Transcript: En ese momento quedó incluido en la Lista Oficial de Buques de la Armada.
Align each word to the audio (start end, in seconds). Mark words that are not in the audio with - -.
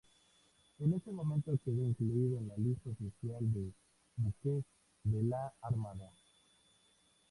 En 0.79 0.95
ese 0.95 1.11
momento 1.11 1.51
quedó 1.63 1.85
incluido 1.85 2.39
en 2.39 2.47
la 2.47 2.57
Lista 2.57 2.89
Oficial 2.89 3.37
de 3.53 3.71
Buques 4.17 4.63
de 5.03 5.21
la 5.21 5.53
Armada. 5.61 6.09